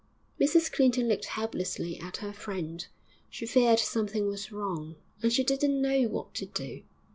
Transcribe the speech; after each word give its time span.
Mrs 0.41 0.71
Clinton 0.71 1.07
looked 1.07 1.25
helplessly 1.25 1.99
at 1.99 2.17
her 2.25 2.33
friend; 2.33 2.87
she 3.29 3.45
feared 3.45 3.77
something 3.77 4.29
was 4.29 4.51
wrong, 4.51 4.95
and 5.21 5.31
she 5.31 5.43
didn't 5.43 5.79
know 5.79 6.05
what 6.07 6.33
to 6.33 6.47
do. 6.47 6.81